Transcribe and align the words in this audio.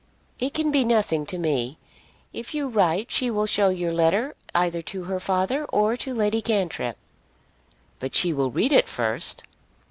"It 0.39 0.55
can 0.55 0.71
be 0.71 0.83
nothing 0.83 1.27
to 1.27 1.37
me. 1.37 1.77
If 2.33 2.55
you 2.55 2.67
write 2.67 3.11
she 3.11 3.29
will 3.29 3.45
show 3.45 3.69
your 3.69 3.93
letter 3.93 4.35
either 4.55 4.81
to 4.81 5.03
her 5.03 5.19
father 5.19 5.65
or 5.65 5.95
to 5.97 6.15
Lady 6.15 6.41
Cantrip." 6.41 6.97
"But 7.99 8.15
she 8.15 8.33
will 8.33 8.49
read 8.49 8.73
it 8.73 8.87
first." 8.87 9.43